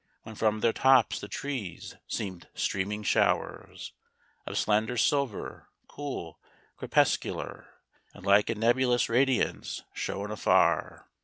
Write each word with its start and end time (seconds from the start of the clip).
When 0.23 0.33
from 0.33 0.61
their 0.61 0.73
tops 0.73 1.19
the 1.19 1.27
trees 1.27 1.95
seemed 2.07 2.49
streaming 2.55 3.03
showers 3.03 3.93
Of 4.47 4.57
slender 4.57 4.97
silver, 4.97 5.69
cool, 5.87 6.39
crepuscular, 6.75 7.69
And 8.11 8.25
like 8.25 8.49
a 8.49 8.55
nebulous 8.55 9.09
radiance 9.09 9.83
shone 9.93 10.31
afar. 10.31 11.07